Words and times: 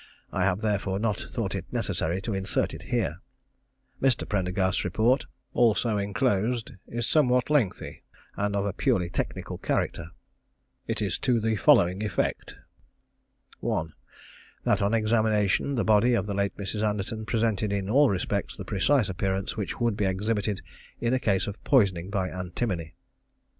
I 0.31 0.45
have 0.45 0.61
therefore 0.61 0.97
not 0.97 1.17
thought 1.19 1.53
it 1.53 1.71
necessary 1.71 2.23
to 2.23 2.33
insert 2.33 2.73
it 2.73 2.81
here. 2.89 3.21
Mr. 4.01 4.27
Prendergast's 4.27 4.83
report, 4.83 5.27
also 5.53 5.99
enclosed, 5.99 6.71
is 6.87 7.05
somewhat 7.05 7.51
lengthy, 7.51 8.01
and 8.35 8.55
of 8.55 8.65
a 8.65 8.73
purely 8.73 9.11
technical 9.11 9.59
character. 9.59 10.09
It 10.87 11.03
is 11.03 11.19
to 11.19 11.39
the 11.39 11.55
following 11.55 12.01
effect: 12.03 12.55
1. 13.59 13.93
That, 14.63 14.81
on 14.81 14.95
examination, 14.95 15.75
the 15.75 15.85
body 15.85 16.15
of 16.15 16.25
the 16.25 16.33
late 16.33 16.57
Mrs. 16.57 16.81
Anderton 16.81 17.23
presented 17.23 17.71
in 17.71 17.87
all 17.87 18.09
respects 18.09 18.57
the 18.57 18.65
precise 18.65 19.07
appearance 19.07 19.55
which 19.55 19.79
would 19.79 19.95
be 19.95 20.05
exhibited 20.05 20.63
in 20.99 21.13
a 21.13 21.19
case 21.19 21.45
of 21.45 21.63
poisoning 21.63 22.09
by 22.09 22.27
antimony. 22.27 22.95